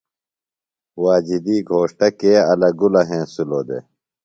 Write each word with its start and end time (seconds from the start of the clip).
واجدی 1.03 1.57
گھوݜٹہ 1.69 2.07
کے 2.19 2.31
الہ 2.51 2.69
گُلہ 2.79 3.01
ہنسِلوۡ 3.09 3.63
دےۡ؟ 3.67 3.83